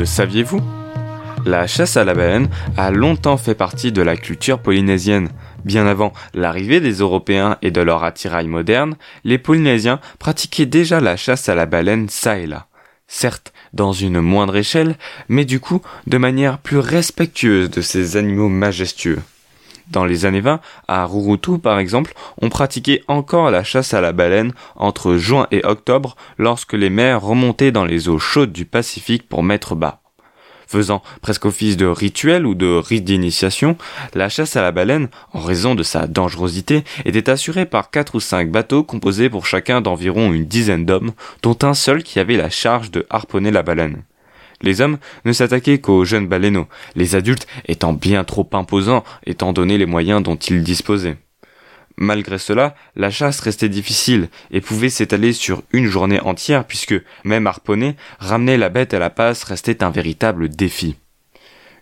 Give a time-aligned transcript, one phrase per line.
[0.00, 0.62] Le saviez-vous?
[1.44, 5.28] La chasse à la baleine a longtemps fait partie de la culture polynésienne.
[5.66, 11.18] Bien avant l'arrivée des Européens et de leur attirail moderne, les Polynésiens pratiquaient déjà la
[11.18, 12.68] chasse à la baleine ça et là.
[13.08, 14.96] Certes, dans une moindre échelle,
[15.28, 19.20] mais du coup de manière plus respectueuse de ces animaux majestueux.
[19.90, 24.12] Dans les années 20, à Rurutu par exemple, on pratiquait encore la chasse à la
[24.12, 29.28] baleine entre juin et octobre lorsque les mers remontaient dans les eaux chaudes du Pacifique
[29.28, 30.00] pour mettre bas.
[30.68, 33.76] Faisant presque office de rituel ou de rite d'initiation,
[34.14, 38.20] la chasse à la baleine, en raison de sa dangerosité, était assurée par quatre ou
[38.20, 41.10] cinq bateaux composés pour chacun d'environ une dizaine d'hommes,
[41.42, 44.04] dont un seul qui avait la charge de harponner la baleine.
[44.62, 49.78] Les hommes ne s'attaquaient qu'aux jeunes baleineaux, les adultes étant bien trop imposants étant donné
[49.78, 51.16] les moyens dont ils disposaient.
[51.96, 57.46] Malgré cela, la chasse restait difficile et pouvait s'étaler sur une journée entière puisque, même
[57.46, 60.96] harponné, ramener la bête à la passe restait un véritable défi.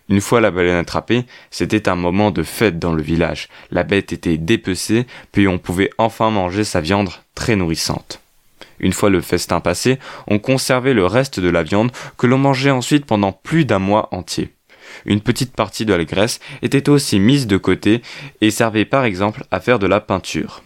[0.09, 3.47] Une fois la baleine attrapée, c'était un moment de fête dans le village.
[3.71, 8.19] La bête était dépecée, puis on pouvait enfin manger sa viande très nourrissante.
[8.79, 12.71] Une fois le festin passé, on conservait le reste de la viande que l'on mangeait
[12.71, 14.53] ensuite pendant plus d'un mois entier.
[15.05, 18.01] Une petite partie de la graisse était aussi mise de côté
[18.41, 20.63] et servait par exemple à faire de la peinture.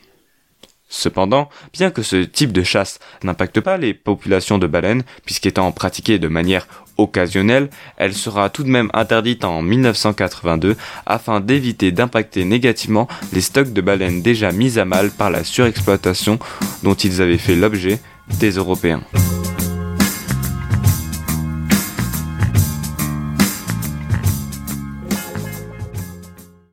[0.90, 6.20] Cependant, bien que ce type de chasse n'impacte pas les populations de baleines, puisqu'étant pratiquée
[6.20, 6.68] de manière
[6.98, 13.74] occasionnelle, elle sera tout de même interdite en 1982 afin d'éviter d'impacter négativement les stocks
[13.74, 16.40] de baleines déjà mis à mal par la surexploitation
[16.84, 18.00] dont ils avaient fait l'objet
[18.40, 19.04] des Européens.